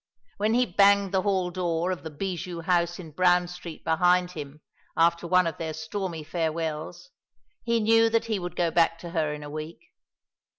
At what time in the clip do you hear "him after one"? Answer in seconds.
4.31-5.45